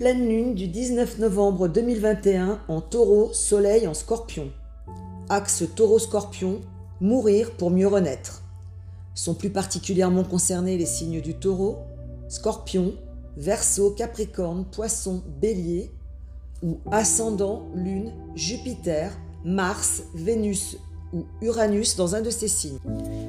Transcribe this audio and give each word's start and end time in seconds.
Pleine 0.00 0.26
lune 0.26 0.54
du 0.54 0.66
19 0.66 1.18
novembre 1.18 1.68
2021 1.68 2.60
en 2.68 2.80
taureau, 2.80 3.34
soleil 3.34 3.86
en 3.86 3.92
scorpion. 3.92 4.48
Axe 5.28 5.64
taureau-scorpion, 5.76 6.62
mourir 7.02 7.50
pour 7.50 7.70
mieux 7.70 7.86
renaître. 7.86 8.42
Sont 9.14 9.34
plus 9.34 9.50
particulièrement 9.50 10.24
concernés 10.24 10.78
les 10.78 10.86
signes 10.86 11.20
du 11.20 11.34
taureau, 11.34 11.80
scorpion, 12.28 12.94
verso, 13.36 13.90
capricorne, 13.90 14.64
poisson, 14.64 15.22
bélier, 15.38 15.90
ou 16.62 16.78
ascendant, 16.90 17.66
lune, 17.74 18.14
Jupiter, 18.34 19.12
Mars, 19.44 20.04
Vénus 20.14 20.78
ou 21.12 21.26
Uranus 21.42 21.96
dans 21.96 22.14
un 22.14 22.22
de 22.22 22.30
ces 22.30 22.48
signes. 22.48 22.78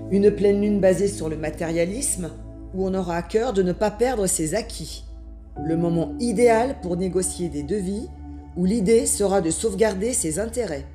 Une 0.09 0.31
pleine 0.31 0.61
lune 0.61 0.79
basée 0.79 1.09
sur 1.09 1.27
le 1.27 1.35
matérialisme, 1.35 2.29
où 2.73 2.87
on 2.87 2.93
aura 2.93 3.17
à 3.17 3.23
cœur 3.23 3.51
de 3.51 3.61
ne 3.61 3.73
pas 3.73 3.91
perdre 3.91 4.25
ses 4.25 4.55
acquis. 4.55 5.03
Le 5.59 5.75
moment 5.75 6.13
idéal 6.19 6.79
pour 6.81 6.95
négocier 6.95 7.49
des 7.49 7.63
devis, 7.63 8.07
où 8.55 8.65
l'idée 8.65 9.05
sera 9.05 9.41
de 9.41 9.49
sauvegarder 9.49 10.13
ses 10.13 10.39
intérêts. 10.39 10.85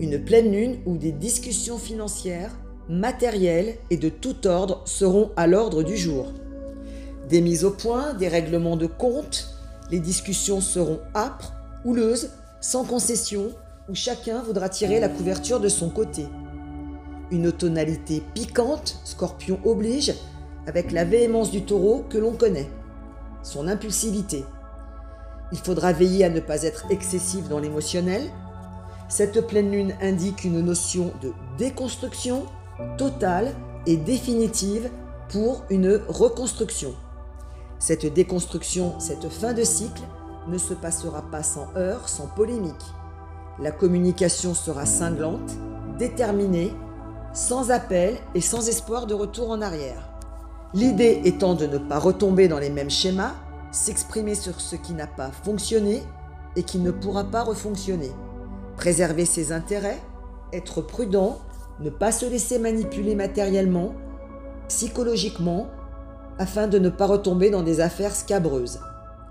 Une 0.00 0.18
pleine 0.18 0.50
lune 0.50 0.78
où 0.86 0.96
des 0.96 1.12
discussions 1.12 1.78
financières, 1.78 2.56
matérielles 2.88 3.76
et 3.90 3.98
de 3.98 4.08
tout 4.08 4.46
ordre 4.46 4.82
seront 4.86 5.30
à 5.36 5.46
l'ordre 5.46 5.82
du 5.82 5.96
jour. 5.96 6.32
Des 7.28 7.40
mises 7.40 7.64
au 7.64 7.70
point, 7.70 8.14
des 8.14 8.28
règlements 8.28 8.76
de 8.76 8.86
compte, 8.86 9.48
les 9.90 10.00
discussions 10.00 10.60
seront 10.60 11.00
âpres, 11.14 11.52
houleuses, 11.84 12.30
sans 12.60 12.84
concession, 12.84 13.50
où 13.88 13.94
chacun 13.94 14.42
voudra 14.42 14.68
tirer 14.68 15.00
la 15.00 15.08
couverture 15.08 15.60
de 15.60 15.68
son 15.68 15.90
côté. 15.90 16.26
Une 17.30 17.52
tonalité 17.52 18.22
piquante, 18.34 18.98
scorpion 19.04 19.58
oblige, 19.64 20.14
avec 20.66 20.92
la 20.92 21.04
véhémence 21.04 21.50
du 21.50 21.62
taureau 21.62 22.04
que 22.08 22.18
l'on 22.18 22.32
connaît, 22.32 22.68
son 23.46 23.68
impulsivité. 23.68 24.44
Il 25.52 25.58
faudra 25.58 25.92
veiller 25.92 26.24
à 26.24 26.30
ne 26.30 26.40
pas 26.40 26.64
être 26.64 26.90
excessif 26.90 27.48
dans 27.48 27.60
l'émotionnel. 27.60 28.22
Cette 29.08 29.46
pleine 29.46 29.70
lune 29.70 29.94
indique 30.02 30.42
une 30.42 30.60
notion 30.60 31.12
de 31.22 31.32
déconstruction 31.56 32.46
totale 32.98 33.54
et 33.86 33.96
définitive 33.96 34.90
pour 35.28 35.62
une 35.70 36.00
reconstruction. 36.08 36.92
Cette 37.78 38.12
déconstruction, 38.12 38.98
cette 38.98 39.28
fin 39.28 39.52
de 39.52 39.62
cycle, 39.62 40.02
ne 40.48 40.58
se 40.58 40.74
passera 40.74 41.22
pas 41.30 41.44
sans 41.44 41.68
heurts, 41.76 42.08
sans 42.08 42.26
polémique. 42.26 42.74
La 43.60 43.70
communication 43.70 44.54
sera 44.54 44.86
cinglante, 44.86 45.52
déterminée, 45.98 46.74
sans 47.32 47.70
appel 47.70 48.16
et 48.34 48.40
sans 48.40 48.68
espoir 48.68 49.06
de 49.06 49.14
retour 49.14 49.50
en 49.50 49.62
arrière. 49.62 50.15
L'idée 50.74 51.20
étant 51.24 51.54
de 51.54 51.66
ne 51.66 51.78
pas 51.78 51.98
retomber 51.98 52.48
dans 52.48 52.58
les 52.58 52.70
mêmes 52.70 52.90
schémas, 52.90 53.34
s'exprimer 53.70 54.34
sur 54.34 54.60
ce 54.60 54.76
qui 54.76 54.94
n'a 54.94 55.06
pas 55.06 55.30
fonctionné 55.30 56.02
et 56.56 56.62
qui 56.62 56.78
ne 56.78 56.90
pourra 56.90 57.24
pas 57.24 57.42
refonctionner. 57.42 58.10
Préserver 58.76 59.24
ses 59.24 59.52
intérêts, 59.52 60.00
être 60.52 60.82
prudent, 60.82 61.38
ne 61.80 61.90
pas 61.90 62.12
se 62.12 62.26
laisser 62.26 62.58
manipuler 62.58 63.14
matériellement, 63.14 63.94
psychologiquement, 64.68 65.68
afin 66.38 66.66
de 66.66 66.78
ne 66.78 66.88
pas 66.88 67.06
retomber 67.06 67.50
dans 67.50 67.62
des 67.62 67.80
affaires 67.80 68.14
scabreuses. 68.14 68.80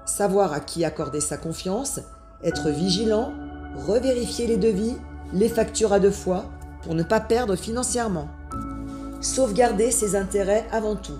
Savoir 0.06 0.54
à 0.54 0.60
qui 0.60 0.86
accorder 0.86 1.22
sa 1.22 1.38
confiance, 1.38 2.00
être 2.44 2.70
vigilant, 2.70 3.34
revérifier 3.88 4.48
les 4.48 4.58
devis, 4.58 4.96
les 5.34 5.50
factures 5.50 5.94
à 5.94 6.00
deux 6.00 6.12
fois, 6.12 6.46
pour 6.84 6.96
ne 6.96 7.04
pas 7.04 7.20
perdre 7.20 7.56
financièrement. 7.56 8.30
Sauvegarder 9.22 9.92
ses 9.92 10.16
intérêts 10.16 10.66
avant 10.72 10.96
tout. 10.96 11.18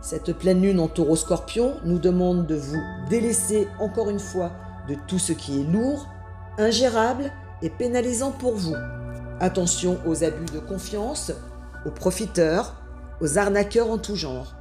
Cette 0.00 0.32
pleine 0.32 0.62
lune 0.62 0.80
en 0.80 0.88
taureau 0.88 1.16
scorpion 1.16 1.76
nous 1.84 1.98
demande 1.98 2.46
de 2.46 2.54
vous 2.54 2.80
délaisser 3.08 3.68
encore 3.80 4.10
une 4.10 4.20
fois 4.20 4.52
de 4.88 4.96
tout 5.06 5.18
ce 5.18 5.32
qui 5.32 5.60
est 5.60 5.64
lourd, 5.64 6.08
ingérable 6.58 7.32
et 7.62 7.70
pénalisant 7.70 8.32
pour 8.32 8.54
vous. 8.54 8.74
Attention 9.40 9.98
aux 10.06 10.24
abus 10.24 10.52
de 10.52 10.58
confiance, 10.58 11.32
aux 11.86 11.90
profiteurs, 11.90 12.74
aux 13.20 13.38
arnaqueurs 13.38 13.90
en 13.90 13.98
tout 13.98 14.16
genre. 14.16 14.54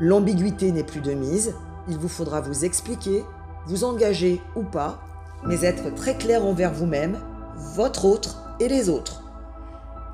L'ambiguïté 0.00 0.72
n'est 0.72 0.84
plus 0.84 1.00
de 1.00 1.12
mise, 1.12 1.54
il 1.88 1.98
vous 1.98 2.08
faudra 2.08 2.40
vous 2.40 2.64
expliquer, 2.64 3.24
vous 3.66 3.84
engager 3.84 4.40
ou 4.56 4.62
pas, 4.62 5.00
mais 5.44 5.62
être 5.62 5.94
très 5.94 6.16
clair 6.16 6.44
envers 6.44 6.72
vous-même, 6.72 7.18
votre 7.74 8.04
autre 8.04 8.42
et 8.60 8.68
les 8.68 8.88
autres. 8.88 9.22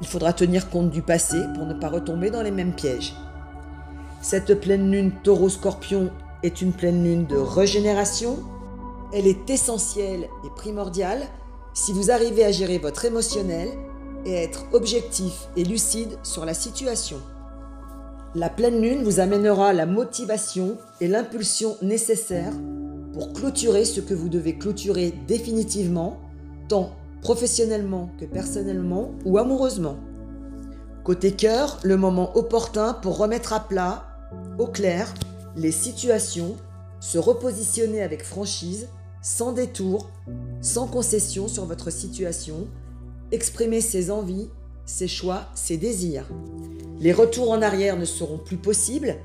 Il 0.00 0.06
faudra 0.06 0.32
tenir 0.32 0.71
compte 0.71 0.91
du 0.91 1.03
passé 1.03 1.38
pour 1.55 1.66
ne 1.66 1.75
pas 1.75 1.88
retomber 1.88 2.31
dans 2.31 2.43
les 2.43 2.50
mêmes 2.50 2.75
pièges. 2.75 3.15
Cette 4.22 4.60
pleine 4.60 4.91
lune 4.91 5.12
taureau-scorpion 5.22 6.10
est 6.43 6.62
une 6.62 6.72
pleine 6.72 7.05
lune 7.05 7.27
de 7.27 7.37
régénération. 7.37 8.38
Elle 9.12 9.27
est 9.27 9.49
essentielle 9.50 10.28
et 10.44 10.50
primordiale 10.56 11.22
si 11.75 11.93
vous 11.93 12.10
arrivez 12.10 12.44
à 12.44 12.53
gérer 12.53 12.78
votre 12.78 13.04
émotionnel 13.04 13.69
et 14.25 14.37
à 14.37 14.43
être 14.43 14.65
objectif 14.72 15.49
et 15.56 15.65
lucide 15.65 16.19
sur 16.22 16.44
la 16.44 16.54
situation. 16.54 17.19
La 18.34 18.49
pleine 18.49 18.81
lune 18.81 19.04
vous 19.04 19.21
amènera 19.21 19.72
la 19.72 19.87
motivation 19.87 20.77
et 21.00 21.06
l'impulsion 21.06 21.77
nécessaires 21.83 22.54
pour 23.12 23.33
clôturer 23.33 23.84
ce 23.84 24.00
que 24.00 24.15
vous 24.15 24.28
devez 24.28 24.59
clôturer 24.59 25.15
définitivement, 25.28 26.19
tant 26.69 26.91
professionnellement 27.25 28.11
que 28.21 28.27
personnellement 28.27 29.12
ou 29.25 29.39
amoureusement. 29.39 29.97
Côté 31.03 31.33
cœur, 31.33 31.81
le 31.83 31.97
moment 31.97 32.37
opportun 32.37 32.93
pour 32.93 33.17
remettre 33.17 33.55
à 33.55 33.61
plat 33.61 34.05
au 34.59 34.67
clair 34.67 35.12
les 35.57 35.73
situations, 35.73 36.55
se 37.01 37.17
repositionner 37.17 38.03
avec 38.03 38.25
franchise, 38.25 38.89
sans 39.23 39.53
détour, 39.53 40.11
sans 40.61 40.87
concession 40.87 41.49
sur 41.49 41.65
votre 41.65 41.91
situation, 41.91 42.69
exprimer 43.33 43.81
ses 43.81 44.11
envies, 44.11 44.51
ses 44.84 45.09
choix, 45.09 45.47
ses 45.55 45.79
désirs. 45.79 46.29
Les 47.01 47.13
retours 47.13 47.51
en 47.51 47.63
arrière 47.63 47.97
ne 47.97 48.05
seront 48.05 48.39
plus 48.39 48.59
possibles 48.59 49.17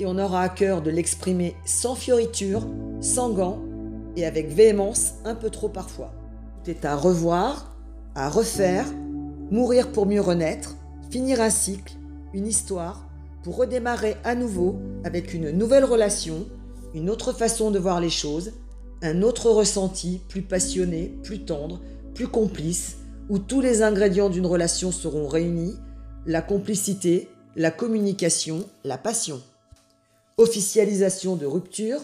et 0.00 0.06
on 0.06 0.18
aura 0.18 0.42
à 0.42 0.48
cœur 0.50 0.82
de 0.82 0.90
l'exprimer 0.90 1.56
sans 1.64 1.94
fioriture, 1.94 2.66
sans 3.00 3.30
gants 3.30 3.62
et 4.16 4.26
avec 4.26 4.52
véhémence 4.52 5.14
un 5.24 5.34
peu 5.34 5.48
trop 5.48 5.70
parfois. 5.70 6.17
Est 6.68 6.84
à 6.84 6.96
revoir, 6.96 7.74
à 8.14 8.28
refaire, 8.28 8.84
mourir 9.50 9.90
pour 9.90 10.04
mieux 10.04 10.20
renaître, 10.20 10.76
finir 11.10 11.40
un 11.40 11.48
cycle, 11.48 11.94
une 12.34 12.46
histoire, 12.46 13.08
pour 13.42 13.56
redémarrer 13.56 14.18
à 14.22 14.34
nouveau 14.34 14.76
avec 15.02 15.32
une 15.32 15.50
nouvelle 15.50 15.86
relation, 15.86 16.46
une 16.92 17.08
autre 17.08 17.32
façon 17.32 17.70
de 17.70 17.78
voir 17.78 18.02
les 18.02 18.10
choses, 18.10 18.52
un 19.00 19.22
autre 19.22 19.50
ressenti 19.50 20.20
plus 20.28 20.42
passionné, 20.42 21.18
plus 21.22 21.46
tendre, 21.46 21.80
plus 22.14 22.28
complice, 22.28 22.98
où 23.30 23.38
tous 23.38 23.62
les 23.62 23.80
ingrédients 23.82 24.28
d'une 24.28 24.44
relation 24.44 24.92
seront 24.92 25.26
réunis, 25.26 25.74
la 26.26 26.42
complicité, 26.42 27.30
la 27.56 27.70
communication, 27.70 28.66
la 28.84 28.98
passion. 28.98 29.40
Officialisation 30.36 31.34
de 31.34 31.46
rupture, 31.46 32.00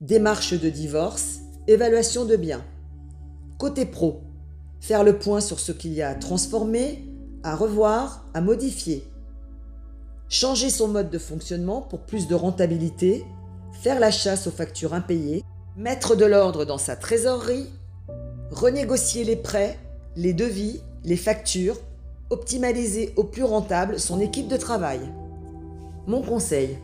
démarche 0.00 0.54
de 0.54 0.70
divorce, 0.70 1.38
évaluation 1.68 2.24
de 2.24 2.34
biens. 2.34 2.64
Côté 3.58 3.84
pro, 3.84 4.22
faire 4.80 5.04
le 5.04 5.18
point 5.18 5.40
sur 5.40 5.60
ce 5.60 5.72
qu'il 5.72 5.92
y 5.92 6.02
a 6.02 6.10
à 6.10 6.14
transformer, 6.14 7.04
à 7.42 7.54
revoir, 7.56 8.24
à 8.34 8.40
modifier 8.40 9.04
changer 10.28 10.70
son 10.70 10.88
mode 10.88 11.10
de 11.10 11.18
fonctionnement 11.18 11.80
pour 11.80 12.00
plus 12.00 12.28
de 12.28 12.34
rentabilité, 12.34 13.24
faire 13.72 13.98
la 13.98 14.10
chasse 14.10 14.46
aux 14.46 14.52
factures 14.52 14.94
impayées, 14.94 15.44
mettre 15.76 16.16
de 16.16 16.24
l'ordre 16.24 16.64
dans 16.64 16.78
sa 16.78 16.96
trésorerie, 16.96 17.66
renégocier 18.50 19.24
les 19.24 19.36
prêts, 19.36 19.78
les 20.16 20.32
devis, 20.32 20.80
les 21.04 21.16
factures, 21.16 21.78
optimaliser 22.30 23.12
au 23.16 23.24
plus 23.24 23.44
rentable 23.44 23.98
son 23.98 24.20
équipe 24.20 24.48
de 24.48 24.56
travail. 24.56 25.00
Mon 26.06 26.22
conseil, 26.22 26.78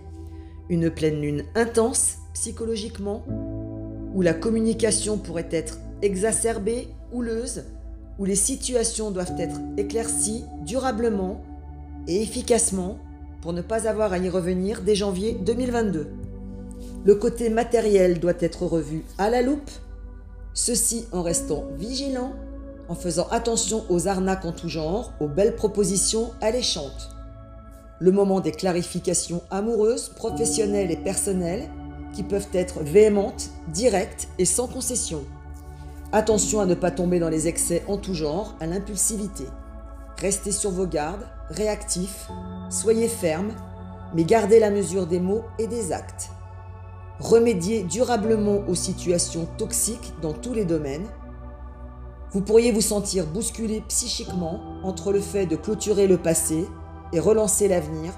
une 0.68 0.90
pleine 0.90 1.20
lune 1.20 1.44
intense 1.54 2.16
psychologiquement, 2.32 3.24
où 4.14 4.22
la 4.22 4.32
communication 4.32 5.18
pourrait 5.18 5.48
être 5.50 5.78
exacerbée, 6.00 6.88
houleuse, 7.12 7.64
où 8.18 8.24
les 8.24 8.36
situations 8.36 9.10
doivent 9.10 9.34
être 9.38 9.60
éclaircies 9.76 10.44
durablement 10.64 11.42
et 12.06 12.22
efficacement 12.22 12.98
pour 13.42 13.52
ne 13.52 13.60
pas 13.60 13.88
avoir 13.88 14.12
à 14.12 14.18
y 14.18 14.30
revenir 14.30 14.82
dès 14.82 14.94
janvier 14.94 15.36
2022. 15.44 16.06
Le 17.04 17.14
côté 17.16 17.50
matériel 17.50 18.20
doit 18.20 18.32
être 18.40 18.62
revu 18.64 19.04
à 19.18 19.28
la 19.28 19.42
loupe, 19.42 19.70
ceci 20.54 21.06
en 21.12 21.22
restant 21.22 21.64
vigilant, 21.76 22.32
en 22.88 22.94
faisant 22.94 23.26
attention 23.30 23.84
aux 23.90 24.08
arnaques 24.08 24.44
en 24.44 24.52
tout 24.52 24.68
genre, 24.68 25.12
aux 25.20 25.28
belles 25.28 25.56
propositions 25.56 26.30
alléchantes. 26.40 27.10
Le 27.98 28.12
moment 28.12 28.40
des 28.40 28.52
clarifications 28.52 29.42
amoureuses, 29.50 30.10
professionnelles 30.10 30.90
et 30.90 30.96
personnelles, 30.96 31.68
qui 32.14 32.22
peuvent 32.22 32.48
être 32.52 32.80
véhémentes, 32.80 33.50
directes 33.68 34.28
et 34.38 34.44
sans 34.44 34.66
concession. 34.66 35.22
Attention 36.12 36.60
à 36.60 36.66
ne 36.66 36.74
pas 36.74 36.90
tomber 36.90 37.18
dans 37.18 37.28
les 37.28 37.48
excès 37.48 37.82
en 37.88 37.96
tout 37.96 38.14
genre, 38.14 38.54
à 38.60 38.66
l'impulsivité. 38.66 39.44
Restez 40.18 40.52
sur 40.52 40.70
vos 40.70 40.86
gardes, 40.86 41.26
réactifs, 41.50 42.28
soyez 42.70 43.08
fermes, 43.08 43.52
mais 44.14 44.24
gardez 44.24 44.60
la 44.60 44.70
mesure 44.70 45.06
des 45.06 45.18
mots 45.18 45.42
et 45.58 45.66
des 45.66 45.92
actes. 45.92 46.30
remédier 47.20 47.84
durablement 47.84 48.62
aux 48.68 48.74
situations 48.74 49.46
toxiques 49.56 50.12
dans 50.20 50.32
tous 50.32 50.52
les 50.52 50.64
domaines. 50.64 51.06
Vous 52.32 52.40
pourriez 52.40 52.72
vous 52.72 52.80
sentir 52.80 53.26
bousculé 53.26 53.82
psychiquement 53.88 54.60
entre 54.82 55.12
le 55.12 55.20
fait 55.20 55.46
de 55.46 55.56
clôturer 55.56 56.06
le 56.06 56.18
passé 56.18 56.66
et 57.12 57.20
relancer 57.20 57.68
l'avenir 57.68 58.12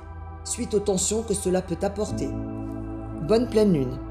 suite 0.45 0.75
aux 0.75 0.81
tensions 0.81 1.23
que 1.23 1.35
cela 1.35 1.61
peut 1.61 1.79
apporter. 1.83 2.29
Bonne 3.27 3.49
pleine 3.49 3.73
lune. 3.73 4.06